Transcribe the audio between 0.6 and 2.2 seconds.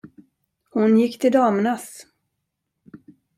Hon gick till damernas.